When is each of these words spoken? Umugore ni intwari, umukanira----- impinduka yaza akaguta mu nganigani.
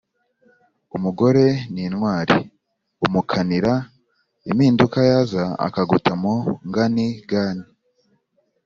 Umugore 0.97 1.45
ni 1.73 1.81
intwari, 1.87 2.37
umukanira----- 3.05 3.73
impinduka 4.49 4.97
yaza 5.09 5.43
akaguta 5.67 6.11
mu 6.21 6.33
nganigani. 6.67 7.65